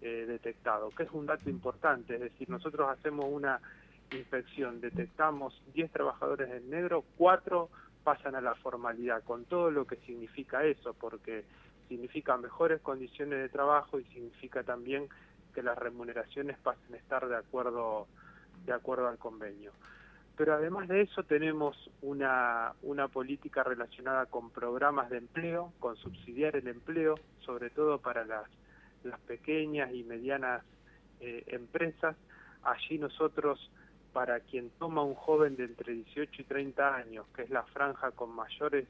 eh, 0.02 0.26
detectados, 0.28 0.94
que 0.94 1.04
es 1.04 1.12
un 1.12 1.26
dato 1.26 1.50
importante, 1.50 2.16
es 2.16 2.22
decir, 2.22 2.50
nosotros 2.50 2.90
hacemos 2.90 3.26
una 3.32 3.60
inspección, 4.12 4.80
detectamos 4.80 5.60
10 5.74 5.92
trabajadores 5.92 6.52
en 6.52 6.70
negro, 6.70 7.04
4 7.18 7.70
pasan 8.04 8.36
a 8.36 8.42
la 8.42 8.54
formalidad, 8.54 9.24
con 9.24 9.46
todo 9.46 9.72
lo 9.72 9.88
que 9.88 9.96
significa 10.06 10.64
eso, 10.64 10.94
porque 10.94 11.46
significa 11.88 12.38
mejores 12.38 12.82
condiciones 12.82 13.40
de 13.40 13.50
trabajo 13.50 14.00
y 14.00 14.04
significa 14.06 14.64
también 14.64 15.08
que 15.56 15.64
las 15.64 15.78
remuneraciones 15.78 16.58
pasen 16.60 16.94
a 16.94 16.98
estar 16.98 17.28
de 17.28 17.38
acuerdo, 17.38 18.08
de 18.66 18.74
acuerdo 18.74 19.08
al 19.08 19.18
convenio. 19.18 19.72
Pero 20.36 20.54
además 20.54 20.90
de 20.90 21.02
eso 21.02 21.24
tenemos 21.24 21.90
una, 22.02 22.74
una 22.84 23.08
política 23.08 23.64
relacionada 23.64 24.26
con 24.26 24.50
programas 24.50 25.10
de 25.10 25.18
empleo, 25.18 25.72
con 25.80 25.96
subsidiar 25.96 26.58
el 26.58 26.68
empleo, 26.68 27.16
sobre 27.40 27.70
todo 27.70 28.00
para 28.00 28.26
las, 28.26 28.46
las 29.06 29.20
pequeñas 29.22 29.94
y 29.94 30.04
medianas 30.04 30.62
eh, 31.22 31.44
empresas. 31.48 32.18
Allí 32.64 32.98
nosotros, 32.98 33.72
para 34.12 34.42
quien 34.42 34.72
toma 34.72 35.04
un 35.04 35.16
joven 35.16 35.56
de 35.56 35.64
entre 35.64 35.94
18 35.94 36.42
y 36.42 36.46
30 36.46 36.96
años, 36.96 37.26
que 37.34 37.44
es 37.44 37.50
la 37.50 37.64
franja 37.64 38.12
con 38.12 38.36
mayores 38.36 38.88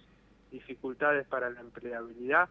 dificultades 0.52 1.28
para 1.28 1.52
la 1.52 1.62
empleabilidad, 1.62 2.50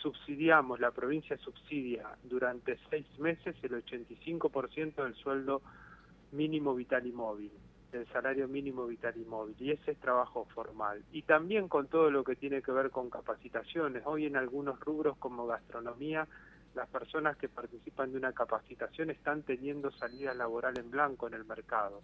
subsidiamos, 0.00 0.80
la 0.80 0.90
provincia 0.90 1.36
subsidia 1.38 2.08
durante 2.24 2.78
seis 2.90 3.06
meses 3.18 3.56
el 3.62 3.84
85% 3.84 5.02
del 5.02 5.14
sueldo 5.14 5.62
mínimo 6.32 6.74
vital 6.74 7.06
y 7.06 7.12
móvil. 7.12 7.52
el 7.92 8.06
salario 8.08 8.46
mínimo 8.46 8.86
vital 8.86 9.14
y 9.16 9.24
móvil, 9.24 9.56
y 9.58 9.70
ese 9.70 9.92
es 9.92 9.98
trabajo 9.98 10.46
formal. 10.54 11.02
Y 11.12 11.22
también 11.22 11.68
con 11.68 11.86
todo 11.86 12.10
lo 12.10 12.24
que 12.24 12.36
tiene 12.36 12.60
que 12.60 12.72
ver 12.72 12.90
con 12.90 13.08
capacitaciones. 13.08 14.02
Hoy 14.04 14.26
en 14.26 14.36
algunos 14.36 14.78
rubros 14.80 15.16
como 15.16 15.46
gastronomía, 15.46 16.28
las 16.74 16.88
personas 16.90 17.38
que 17.38 17.48
participan 17.48 18.12
de 18.12 18.18
una 18.18 18.32
capacitación 18.32 19.08
están 19.10 19.42
teniendo 19.44 19.90
salida 19.92 20.34
laboral 20.34 20.78
en 20.78 20.90
blanco 20.90 21.26
en 21.26 21.34
el 21.34 21.46
mercado. 21.46 22.02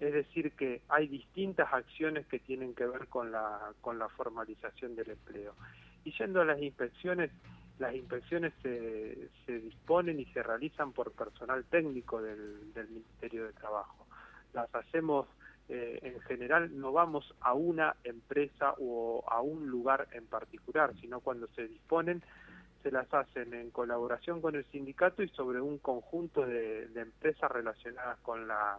Es 0.00 0.14
decir, 0.14 0.52
que 0.52 0.80
hay 0.88 1.06
distintas 1.06 1.70
acciones 1.70 2.26
que 2.26 2.38
tienen 2.38 2.74
que 2.74 2.86
ver 2.86 3.06
con 3.08 3.30
la, 3.30 3.74
con 3.82 3.98
la 3.98 4.08
formalización 4.08 4.96
del 4.96 5.10
empleo. 5.10 5.54
Y 6.04 6.12
yendo 6.12 6.40
a 6.40 6.44
las 6.44 6.60
inspecciones, 6.60 7.30
las 7.78 7.94
inspecciones 7.94 8.52
se, 8.62 9.28
se 9.46 9.60
disponen 9.60 10.20
y 10.20 10.26
se 10.26 10.42
realizan 10.42 10.92
por 10.92 11.12
personal 11.12 11.64
técnico 11.64 12.20
del, 12.22 12.72
del 12.74 12.88
Ministerio 12.88 13.44
de 13.46 13.52
Trabajo. 13.52 14.06
Las 14.52 14.74
hacemos 14.74 15.26
eh, 15.68 16.00
en 16.02 16.20
general, 16.22 16.76
no 16.78 16.90
vamos 16.90 17.32
a 17.40 17.54
una 17.54 17.94
empresa 18.02 18.74
o 18.80 19.22
a 19.28 19.40
un 19.40 19.68
lugar 19.68 20.08
en 20.12 20.26
particular, 20.26 20.92
sino 21.00 21.20
cuando 21.20 21.46
se 21.54 21.68
disponen 21.68 22.22
se 22.82 22.90
las 22.90 23.12
hacen 23.12 23.52
en 23.54 23.70
colaboración 23.70 24.40
con 24.40 24.56
el 24.56 24.64
sindicato 24.72 25.22
y 25.22 25.28
sobre 25.28 25.60
un 25.60 25.78
conjunto 25.78 26.46
de, 26.46 26.88
de 26.88 27.02
empresas 27.02 27.50
relacionadas 27.50 28.18
con 28.20 28.48
la 28.48 28.78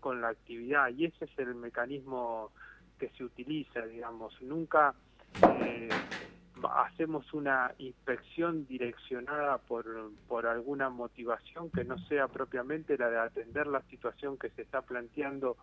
con 0.00 0.20
la 0.20 0.28
actividad 0.28 0.88
y 0.90 1.04
ese 1.04 1.26
es 1.26 1.38
el 1.38 1.54
mecanismo 1.54 2.50
que 2.98 3.08
se 3.10 3.24
utiliza, 3.24 3.82
digamos. 3.86 4.40
Nunca 4.42 4.94
eh, 5.64 5.88
hacemos 6.68 7.32
una 7.32 7.72
inspección 7.78 8.66
direccionada 8.66 9.58
por, 9.58 9.86
por 10.28 10.46
alguna 10.46 10.90
motivación 10.90 11.70
que 11.70 11.84
no 11.84 11.98
sea 12.06 12.28
propiamente 12.28 12.96
la 12.98 13.10
de 13.10 13.18
atender 13.18 13.66
la 13.66 13.82
situación 13.82 14.38
que 14.38 14.50
se 14.50 14.62
está 14.62 14.82
planteando 14.82 15.56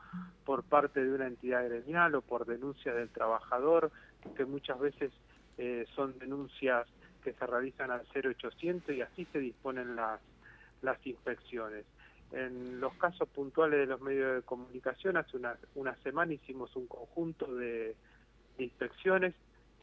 por 0.46 0.63
parte 0.63 1.03
de 1.03 1.13
una 1.13 1.27
entidad 1.27 1.65
gremial 1.65 2.15
o 2.15 2.22
por 2.22 2.46
denuncia 2.46 2.94
del 2.94 3.10
trabajador, 3.10 3.91
que 4.36 4.46
muchas 4.46 4.79
veces 4.79 5.12
eh, 5.58 5.86
son 5.96 6.18
denuncias 6.20 6.88
que 7.24 7.34
se 7.34 7.46
realizan 7.46 7.91
al 7.91 8.06
0800 8.13 8.96
y 8.96 9.01
así 9.01 9.25
se 9.32 9.39
disponen 9.39 9.96
las, 9.96 10.20
las 10.82 11.06
inspecciones. 11.06 11.86
En 12.32 12.79
los 12.79 12.94
casos 12.94 13.27
puntuales 13.29 13.79
de 13.79 13.86
los 13.88 14.01
medios 14.01 14.36
de 14.36 14.41
comunicación, 14.44 15.18
hace 15.18 15.36
una, 15.36 15.58
una 15.75 15.96
semana 15.98 16.34
hicimos 16.34 16.75
un 16.75 16.88
conjunto 16.88 17.53
de, 17.56 17.96
de 18.58 18.63
inspecciones. 18.63 19.34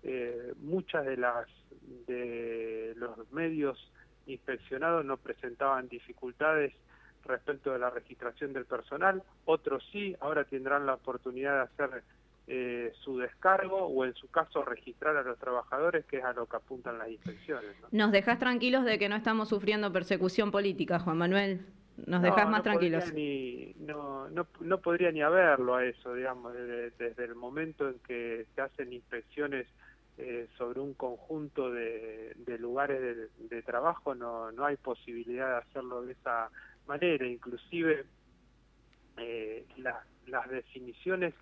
Eh, 0.09 0.53
muchas 0.61 1.05
de 1.05 1.17
las 1.17 1.49
de 2.07 2.95
los 2.97 3.31
medios 3.33 3.91
inspeccionados 4.27 5.05
no 5.05 5.17
presentaban 5.17 5.89
dificultades 5.89 6.73
respecto 7.25 7.73
de 7.73 7.81
la 7.81 7.91
registración 7.91 8.53
del 8.53 8.67
personal, 8.67 9.25
otros 9.47 9.85
sí, 9.91 10.15
ahora 10.21 10.45
tendrán 10.45 10.87
la 10.87 10.95
oportunidad 10.95 11.57
de 11.57 11.63
hacer 11.63 12.05
eh, 12.47 12.93
su 13.01 13.19
descargo 13.19 13.87
o 13.87 14.05
en 14.05 14.15
su 14.15 14.31
caso 14.31 14.65
registrar 14.65 15.17
a 15.17 15.25
los 15.25 15.37
trabajadores, 15.39 16.05
que 16.05 16.19
es 16.19 16.25
a 16.25 16.33
lo 16.33 16.47
que 16.47 16.55
apuntan 16.55 16.99
las 16.99 17.09
inspecciones. 17.09 17.71
¿no? 17.83 17.89
Nos 17.91 18.13
dejas 18.13 18.39
tranquilos 18.39 18.85
de 18.85 19.01
que 19.01 19.09
no 19.09 19.17
estamos 19.17 19.49
sufriendo 19.49 19.93
persecución 19.93 20.53
política, 20.53 21.01
Juan 21.01 21.19
Manuel 21.19 21.67
nos 22.07 22.23
dejas 22.23 22.45
no, 22.45 22.51
más 22.51 22.61
no 22.61 22.63
tranquilos. 22.63 23.13
Ni, 23.13 23.75
no, 23.81 24.29
no, 24.29 24.47
no 24.61 24.79
podría 24.79 25.11
ni 25.11 25.23
haberlo 25.23 25.75
a 25.75 25.85
eso, 25.85 26.15
digamos, 26.15 26.53
desde, 26.53 26.91
desde 26.91 27.25
el 27.25 27.35
momento 27.35 27.89
en 27.89 27.99
que 28.01 28.47
se 28.55 28.61
hacen 28.61 28.93
inspecciones 28.93 29.67
eh, 30.19 30.49
sobre 30.57 30.81
un 30.81 30.95
conjunto 30.95 31.71
de, 31.71 32.35
de 32.37 32.59
lugares 32.59 33.31
de, 33.39 33.63
trabajo, 33.63 34.15
no, 34.15 34.51
no 34.53 34.65
hay 34.65 34.77
posibilidad 34.77 35.49
de 35.51 35.57
hacerlo 35.69 36.03
de 36.03 36.13
esa 36.13 36.51
manera. 36.87 37.27
Inclusive 37.27 38.07
eh, 39.19 39.67
la, 39.77 40.05
las 40.27 40.49
definiciones 40.49 41.35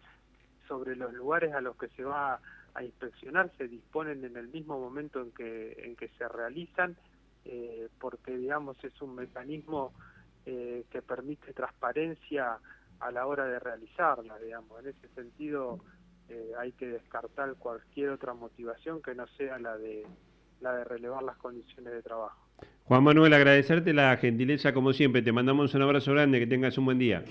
sobre 0.67 0.97
los 0.97 1.13
lugares 1.13 1.55
a 1.55 1.61
los 1.61 1.77
que 1.77 1.89
se 1.89 2.05
va 2.05 2.41
a 2.75 2.83
inspeccionar 2.83 3.53
se 3.57 3.69
disponen 3.69 4.25
en 4.25 4.37
el 4.37 4.49
mismo 4.49 4.79
momento 4.79 5.21
en 5.21 5.31
que, 5.33 5.73
en 5.85 5.97
que 5.97 6.09
se 6.19 6.29
realizan, 6.29 6.97
eh, 7.45 7.89
porque 8.01 8.37
digamos 8.37 8.83
es 8.83 9.01
un 9.01 9.15
mecanismo 9.15 9.93
eh, 10.47 10.85
que 10.91 11.03
permite 11.03 11.53
transparencia 11.53 12.59
a 13.01 13.11
la 13.11 13.27
hora 13.27 13.47
de 13.47 13.59
realizarla, 13.59 14.39
digamos. 14.39 14.81
En 14.81 14.89
ese 14.89 15.09
sentido 15.15 15.81
eh, 16.29 16.53
hay 16.59 16.73
que 16.73 16.87
descartar 16.87 17.55
cualquier 17.57 18.11
otra 18.11 18.35
motivación 18.35 19.03
que 19.03 19.15
no 19.15 19.27
sea 19.37 19.59
la 19.59 19.77
de 19.77 20.07
la 20.61 20.75
de 20.77 20.85
relevar 20.85 21.23
las 21.23 21.37
condiciones 21.37 21.93
de 21.93 22.03
trabajo. 22.03 22.41
Juan 22.85 23.03
Manuel, 23.03 23.33
agradecerte 23.33 23.93
la 23.93 24.17
gentileza 24.17 24.73
como 24.73 24.93
siempre. 24.93 25.23
Te 25.23 25.33
mandamos 25.33 25.75
un 25.75 25.83
abrazo 25.83 26.13
grande, 26.13 26.39
que 26.39 26.47
tengas 26.47 26.79
un 26.79 26.87
buen 26.87 26.99
día. 26.99 27.25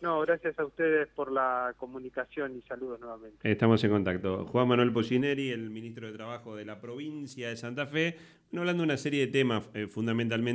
No, 0.00 0.20
gracias 0.20 0.58
a 0.58 0.64
ustedes 0.64 1.08
por 1.08 1.32
la 1.32 1.74
comunicación 1.78 2.56
y 2.56 2.62
saludos 2.62 3.00
nuevamente. 3.00 3.50
Estamos 3.50 3.82
en 3.82 3.90
contacto. 3.90 4.44
Juan 4.46 4.68
Manuel 4.68 4.92
Pocineri, 4.92 5.50
el 5.50 5.70
ministro 5.70 6.06
de 6.06 6.12
Trabajo 6.12 6.54
de 6.54 6.64
la 6.64 6.80
provincia 6.80 7.48
de 7.48 7.56
Santa 7.56 7.86
Fe, 7.86 8.16
bueno, 8.50 8.62
hablando 8.62 8.82
de 8.82 8.86
una 8.86 8.96
serie 8.96 9.26
de 9.26 9.32
temas, 9.32 9.68
eh, 9.74 9.86
fundamentalmente. 9.88 10.54